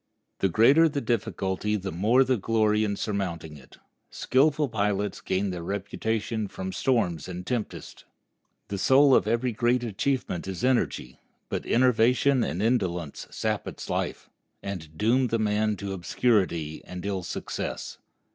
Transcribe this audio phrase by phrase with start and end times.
[0.39, 3.77] The greater the difficulty the more the glory in surmounting it.
[4.09, 8.05] Skillful pilots gain their reputation from storms and tempests.
[8.69, 11.19] The soul of every great achievement is energy;
[11.49, 14.27] but enervation and indolence sap its life,
[14.63, 17.99] and doom the man to obscurity and ill success.